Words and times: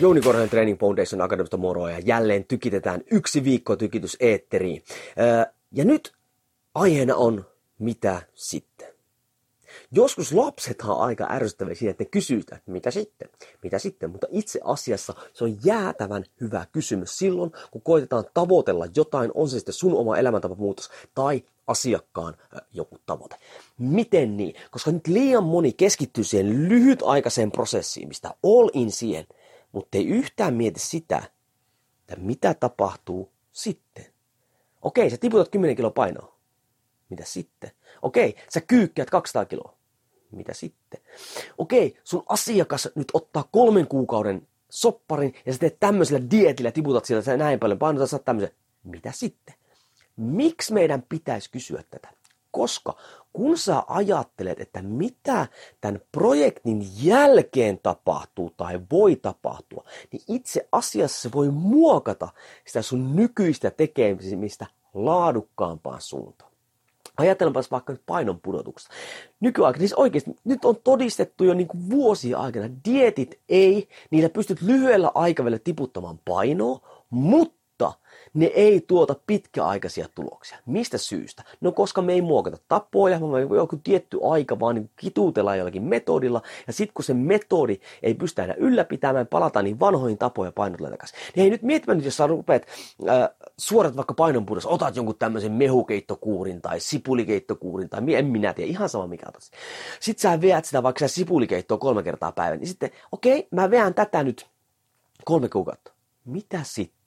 Jouni 0.00 0.20
Korhonen 0.20 0.50
Training 0.50 0.78
Foundation 0.80 1.20
Akademista 1.20 1.56
moro 1.56 1.88
ja 1.88 1.98
jälleen 1.98 2.44
tykitetään 2.44 3.00
yksi 3.10 3.44
viikko 3.44 3.76
tykitys 3.76 4.16
eetteriin. 4.20 4.84
Ja 5.72 5.84
nyt 5.84 6.12
aiheena 6.74 7.16
on 7.16 7.46
mitä 7.78 8.22
sitten. 8.34 8.88
Joskus 9.92 10.32
lapsethan 10.32 10.96
on 10.96 11.02
aika 11.02 11.26
ärsyttäviä 11.30 11.74
siinä, 11.74 11.90
että 11.90 12.04
ne 12.04 12.08
kysyy 12.10 12.38
että 12.38 12.60
mitä 12.66 12.90
sitten, 12.90 13.28
mitä 13.62 13.78
sitten, 13.78 14.10
mutta 14.10 14.26
itse 14.30 14.60
asiassa 14.64 15.14
se 15.32 15.44
on 15.44 15.56
jäätävän 15.64 16.24
hyvä 16.40 16.66
kysymys 16.72 17.18
silloin, 17.18 17.52
kun 17.70 17.82
koitetaan 17.82 18.24
tavoitella 18.34 18.86
jotain, 18.96 19.30
on 19.34 19.48
se 19.48 19.58
sitten 19.58 19.74
sun 19.74 19.94
oma 19.94 20.16
elämäntapamuutos 20.16 20.90
tai 21.14 21.42
asiakkaan 21.66 22.34
joku 22.72 22.98
tavoite. 23.06 23.36
Miten 23.78 24.36
niin? 24.36 24.54
Koska 24.70 24.90
nyt 24.90 25.06
liian 25.06 25.44
moni 25.44 25.72
keskittyy 25.72 26.24
siihen 26.24 26.68
lyhytaikaiseen 26.68 27.52
prosessiin, 27.52 28.08
mistä 28.08 28.34
all 28.42 28.70
in 28.72 28.90
siihen, 28.90 29.26
mutta 29.76 29.98
ei 29.98 30.06
yhtään 30.06 30.54
mieti 30.54 30.80
sitä, 30.80 31.22
että 32.00 32.16
mitä 32.16 32.54
tapahtuu 32.54 33.32
sitten. 33.52 34.06
Okei, 34.82 35.10
sä 35.10 35.16
tiputat 35.16 35.48
10 35.48 35.76
kiloa 35.76 35.90
painoa. 35.90 36.36
Mitä 37.08 37.24
sitten? 37.24 37.70
Okei, 38.02 38.36
sä 38.48 38.60
kyykkäät 38.60 39.10
200 39.10 39.44
kiloa. 39.44 39.76
Mitä 40.30 40.54
sitten? 40.54 41.00
Okei, 41.58 41.98
sun 42.04 42.22
asiakas 42.28 42.88
nyt 42.94 43.08
ottaa 43.12 43.48
kolmen 43.52 43.86
kuukauden 43.86 44.48
sopparin 44.70 45.34
ja 45.46 45.52
sä 45.52 45.58
teet 45.58 45.80
tämmöisellä 45.80 46.30
dietillä, 46.30 46.72
tiputat 46.72 47.04
sillä 47.04 47.22
sä 47.22 47.36
näin 47.36 47.60
paljon 47.60 47.78
painoa, 47.78 48.06
sä 48.06 48.18
tämmöisen. 48.18 48.56
Mitä 48.84 49.12
sitten? 49.12 49.54
Miksi 50.16 50.72
meidän 50.72 51.02
pitäisi 51.08 51.50
kysyä 51.50 51.84
tätä? 51.90 52.08
Koska 52.50 52.96
kun 53.36 53.58
sä 53.58 53.82
ajattelet, 53.86 54.60
että 54.60 54.82
mitä 54.82 55.46
tämän 55.80 56.00
projektin 56.12 56.86
jälkeen 57.02 57.78
tapahtuu 57.82 58.52
tai 58.56 58.80
voi 58.90 59.16
tapahtua, 59.16 59.84
niin 60.12 60.22
itse 60.28 60.68
asiassa 60.72 61.22
se 61.22 61.32
voi 61.34 61.50
muokata 61.50 62.28
sitä 62.66 62.82
sun 62.82 63.16
nykyistä 63.16 63.70
tekemistä 63.70 64.66
laadukkaampaan 64.94 66.00
suuntaan. 66.00 66.50
Ajatellaanpas 67.16 67.70
vaikka 67.70 67.92
nyt 67.92 68.02
painon 68.06 68.40
pudotuksesta. 68.40 68.94
Nykyaikana, 69.40 69.80
siis 69.80 69.94
oikeasti, 69.94 70.36
nyt 70.44 70.64
on 70.64 70.76
todistettu 70.84 71.44
jo 71.44 71.54
niin 71.54 71.68
vuosia 71.90 72.38
aikana, 72.38 72.68
dietit 72.84 73.40
ei, 73.48 73.88
niillä 74.10 74.28
pystyt 74.28 74.62
lyhyellä 74.62 75.10
aikavälillä 75.14 75.60
tiputtamaan 75.64 76.20
painoa, 76.24 76.80
mutta 77.10 77.55
ne 78.36 78.46
ei 78.46 78.80
tuota 78.80 79.14
pitkäaikaisia 79.26 80.06
tuloksia. 80.14 80.58
Mistä 80.66 80.98
syystä? 80.98 81.42
No 81.60 81.72
koska 81.72 82.02
me 82.02 82.12
ei 82.12 82.22
muokata 82.22 82.56
tapoja, 82.68 83.20
me 83.20 83.56
joku 83.56 83.76
tietty 83.84 84.18
aika 84.30 84.60
vaan 84.60 84.74
niin 84.74 84.90
kituutellaan 84.96 85.58
jollakin 85.58 85.82
metodilla, 85.82 86.42
ja 86.66 86.72
sitten 86.72 86.94
kun 86.94 87.04
se 87.04 87.14
metodi 87.14 87.80
ei 88.02 88.14
pysty 88.14 88.42
enää 88.42 88.56
ylläpitämään, 88.58 89.26
palataan 89.26 89.64
niin 89.64 89.80
vanhoihin 89.80 90.18
tapoja 90.18 90.52
painotulla 90.52 90.90
takaisin. 90.90 91.18
Niin 91.36 91.44
ei 91.44 91.50
nyt 91.50 91.62
miettimään, 91.62 92.04
jos 92.04 92.16
sä 92.16 92.26
rupeat 92.26 92.62
äh, 93.08 93.28
suorat 93.58 93.96
vaikka 93.96 94.14
painonpudossa, 94.14 94.68
otat 94.68 94.96
jonkun 94.96 95.16
tämmöisen 95.18 95.52
mehukeittokuurin 95.52 96.62
tai 96.62 96.80
sipulikeittokuurin 96.80 97.88
tai 97.88 98.14
en 98.14 98.26
minä 98.26 98.54
tiedä, 98.54 98.70
ihan 98.70 98.88
sama 98.88 99.06
mikä 99.06 99.26
otat. 99.28 99.42
Sitten 100.00 100.22
sä 100.22 100.40
veät 100.40 100.64
sitä 100.64 100.82
vaikka 100.82 100.98
sä 100.98 101.08
sipulikeittoa 101.08 101.78
kolme 101.78 102.02
kertaa 102.02 102.32
päivän, 102.32 102.58
niin 102.58 102.68
sitten 102.68 102.90
okei, 103.12 103.38
okay, 103.38 103.48
mä 103.50 103.70
veän 103.70 103.94
tätä 103.94 104.22
nyt 104.22 104.46
kolme 105.24 105.48
kuukautta. 105.48 105.92
Mitä 106.24 106.60
sitten? 106.62 107.05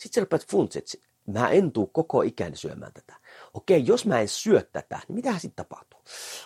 Sitten 0.00 0.14
sä 0.14 0.20
rupeat 0.20 0.46
funtsit, 0.50 1.00
mä 1.26 1.48
en 1.48 1.72
tuu 1.72 1.86
koko 1.86 2.22
ikäni 2.22 2.56
syömään 2.56 2.92
tätä. 2.92 3.14
Okei, 3.54 3.86
jos 3.86 4.06
mä 4.06 4.20
en 4.20 4.28
syö 4.28 4.62
tätä, 4.72 5.00
niin 5.08 5.16
mitä 5.16 5.32
sitten 5.32 5.66
tapahtuu? 5.66 6.00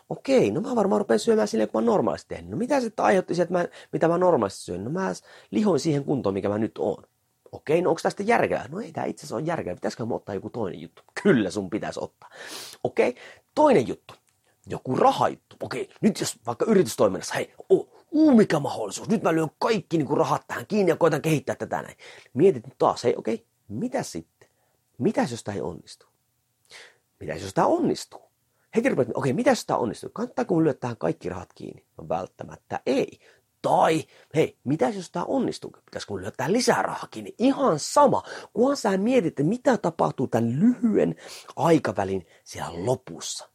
Okei, 0.08 0.50
no 0.50 0.60
mä 0.60 0.76
varmaan 0.76 1.00
rupean 1.00 1.18
syömään 1.18 1.48
silleen, 1.48 1.68
kun 1.68 1.82
mä 1.82 1.86
normaalisti 1.86 2.28
tehnyt. 2.28 2.50
No 2.50 2.56
mitä 2.56 2.80
sitten 2.80 3.04
aiheutti 3.04 3.42
että 3.42 3.52
mä, 3.52 3.68
mitä 3.92 4.08
mä 4.08 4.18
normaalisti 4.18 4.60
syön? 4.60 4.84
No 4.84 4.90
mä 4.90 5.12
lihoin 5.50 5.80
siihen 5.80 6.04
kuntoon, 6.04 6.34
mikä 6.34 6.48
mä 6.48 6.58
nyt 6.58 6.78
oon. 6.78 7.04
Okei, 7.52 7.82
no 7.82 7.90
onko 7.90 8.00
tästä 8.02 8.22
järkeä? 8.22 8.66
No 8.68 8.80
ei 8.80 8.92
tämä 8.92 9.06
itse 9.06 9.20
asiassa 9.20 9.36
ole 9.36 9.44
järkeä. 9.44 9.74
Pitäisikö 9.74 10.06
mä 10.06 10.14
ottaa 10.14 10.34
joku 10.34 10.50
toinen 10.50 10.80
juttu? 10.80 11.02
Kyllä 11.22 11.50
sun 11.50 11.70
pitäisi 11.70 12.00
ottaa. 12.02 12.30
Okei, 12.84 13.16
toinen 13.54 13.88
juttu. 13.88 14.14
Joku 14.66 14.96
rahajuttu. 14.96 15.56
Okei, 15.62 15.90
nyt 16.00 16.20
jos 16.20 16.36
vaikka 16.46 16.64
yritystoiminnassa, 16.68 17.34
hei, 17.34 17.54
oh, 17.68 17.88
uu 18.14 18.34
mikä 18.34 18.58
mahdollisuus, 18.58 19.08
nyt 19.08 19.22
mä 19.22 19.34
lyön 19.34 19.50
kaikki 19.58 19.98
niin 19.98 20.06
kuin 20.06 20.18
rahat 20.18 20.46
tähän 20.46 20.66
kiinni 20.66 20.90
ja 20.90 20.96
koitan 20.96 21.22
kehittää 21.22 21.54
tätä 21.54 21.82
näin. 21.82 21.96
Mietit 22.34 22.66
nyt 22.66 22.78
taas, 22.78 23.04
hei 23.04 23.14
okei, 23.16 23.34
okay, 23.34 23.46
mitä 23.68 24.02
sitten? 24.02 24.48
Mitäs 24.98 25.30
jos 25.30 25.44
tämä 25.44 25.54
ei 25.54 25.60
onnistu? 25.60 26.06
Mitäs 27.20 27.42
jos 27.42 27.54
tämä 27.54 27.66
onnistuu? 27.66 28.22
Heti 28.76 28.88
rupeat, 28.88 29.08
okei, 29.08 29.20
okay, 29.20 29.32
mitä 29.32 29.50
jos 29.50 29.66
tämä 29.66 29.78
onnistuu? 29.78 30.10
Kannattaako 30.12 30.64
lyödä 30.64 30.74
tähän 30.74 30.96
kaikki 30.96 31.28
rahat 31.28 31.52
kiinni? 31.54 31.84
No 31.98 32.08
välttämättä 32.08 32.80
ei. 32.86 33.18
Tai, 33.62 34.04
hei, 34.34 34.58
mitä 34.64 34.88
jos 34.88 35.10
tämä 35.10 35.24
onnistuu? 35.24 35.70
Pitäisikö 35.84 36.12
mun 36.12 36.20
lyödä 36.20 36.34
tähän 36.36 36.52
lisää 36.52 36.82
rahaa 36.82 37.08
kiinni? 37.10 37.34
Ihan 37.38 37.78
sama, 37.78 38.22
kunhan 38.52 38.76
sä 38.76 38.96
mietit, 38.96 39.34
mitä 39.42 39.78
tapahtuu 39.78 40.26
tämän 40.26 40.60
lyhyen 40.60 41.16
aikavälin 41.56 42.26
siellä 42.44 42.86
lopussa. 42.86 43.53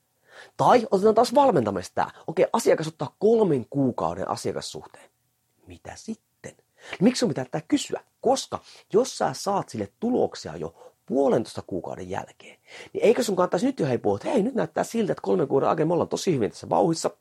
Tai 0.57 0.87
otetaan 0.91 1.15
taas 1.15 1.35
valmentamista. 1.35 2.11
Okei, 2.27 2.45
asiakas 2.53 2.87
ottaa 2.87 3.15
kolmen 3.19 3.65
kuukauden 3.69 4.29
asiakassuhteen. 4.29 5.09
Mitä 5.67 5.91
sitten? 5.95 6.55
Miksi 7.01 7.19
sun 7.19 7.29
pitää 7.29 7.45
tätä 7.45 7.65
kysyä? 7.67 8.01
Koska 8.21 8.59
jos 8.93 9.17
sä 9.17 9.33
saat 9.33 9.69
sille 9.69 9.91
tuloksia 9.99 10.55
jo 10.55 10.75
puolentoista 11.05 11.61
kuukauden 11.67 12.09
jälkeen, 12.09 12.59
niin 12.93 13.03
eikö 13.03 13.23
sun 13.23 13.35
kannattaisi 13.35 13.65
nyt 13.65 13.79
jo 13.79 13.85
hei 13.85 13.97
puhua, 13.97 14.15
että 14.17 14.29
hei 14.29 14.43
nyt 14.43 14.55
näyttää 14.55 14.83
siltä, 14.83 15.11
että 15.11 15.21
kolmen 15.21 15.47
kuukauden 15.47 15.69
aikana 15.69 15.87
me 15.87 15.93
ollaan 15.93 16.09
tosi 16.09 16.35
hyvin 16.35 16.51
tässä 16.51 16.69
vauhissa, 16.69 17.11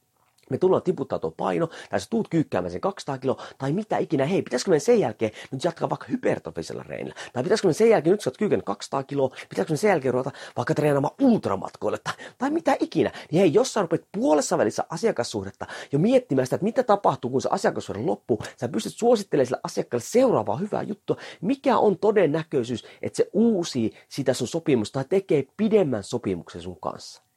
me 0.50 0.59
tullaan 0.59 0.82
tiputtaa 0.82 1.19
tuo 1.19 1.31
paino, 1.31 1.69
tai 1.91 2.00
sä 2.00 2.06
tuut 2.10 2.28
kyykkäämään 2.28 2.72
sen 2.72 2.81
200 2.81 3.19
kiloa, 3.19 3.42
tai 3.59 3.72
mitä 3.72 3.98
ikinä, 3.98 4.26
hei, 4.26 4.42
pitäisikö 4.42 4.70
me 4.70 4.78
sen 4.78 5.00
jälkeen 5.00 5.31
nyt 5.50 5.64
jatkaa 5.64 5.91
vaikka 5.91 6.06
hypertrofisella 6.10 6.82
reenillä, 6.82 7.14
tai 7.32 7.42
pitäisikö 7.42 7.69
me 7.69 7.72
sen 7.72 7.91
jälkeen, 7.91 8.12
nyt 8.12 8.20
sä 8.20 8.31
oot 8.31 8.38
kyykännyt 8.38 8.66
200 8.66 9.03
kiloa, 9.03 9.28
pitäisikö 9.48 9.72
me 9.72 9.76
sen 9.76 9.88
jälkeen 9.88 10.14
ruveta 10.14 10.31
vaikka 10.56 10.75
treenaamaan 10.75 11.14
ultramatkoille, 11.20 11.98
tai, 12.04 12.14
tai 12.38 12.50
mitä 12.50 12.76
ikinä, 12.81 13.10
niin 13.31 13.41
hei, 13.41 13.54
jos 13.54 13.72
sä 13.72 13.82
rupeat 13.82 14.03
puolessa 14.12 14.59
välissä 14.59 14.84
asiakassuhdetta 14.91 15.66
jo 15.92 15.98
miettimään 15.98 16.47
sitä, 16.47 16.56
että 16.56 16.65
mitä 16.65 16.82
tapahtuu, 16.82 17.30
kun 17.30 17.42
se 17.42 17.48
asiakassuhde 17.53 18.03
loppuu, 18.03 18.42
sä 18.56 18.69
pystyt 18.69 18.94
suosittelemaan 18.94 19.47
sille 19.47 19.60
asiakkaalle 19.65 20.04
seuraavaa 20.04 20.56
hyvää 20.56 20.82
juttua, 20.82 21.16
mikä 21.41 21.78
on 21.78 21.98
todennäköisyys, 21.98 22.84
että 23.03 23.16
se 23.16 23.30
uusii 23.32 23.92
sitä 24.09 24.34
sun 24.34 24.48
sopimusta 24.48 24.98
tai 24.98 25.04
tekee 25.09 25.44
pidemmän 25.56 26.03
sopimuksen 26.03 26.62
sun 26.62 26.80
kanssa. 26.80 27.28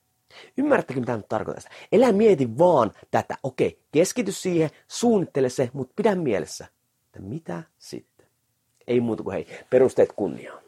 Ymmärrättekö, 0.58 1.00
mitä 1.00 1.18
nyt 1.18 1.30
tarkoittaa? 1.30 1.72
Elä 1.92 2.12
mieti 2.12 2.58
vaan 2.58 2.92
tätä. 3.12 3.38
Okei, 3.44 3.80
keskity 3.92 4.32
siihen, 4.32 4.70
suunnittele 4.88 5.50
se, 5.50 5.70
mutta 5.74 5.94
pidä 5.96 6.16
mielessä, 6.16 6.68
että 7.06 7.20
mitä 7.20 7.64
sitten? 7.80 8.28
Ei 8.88 9.00
muuta 9.00 9.24
kuin 9.24 9.34
hei, 9.34 9.48
perusteet 9.70 10.14
kunniaan. 10.16 10.62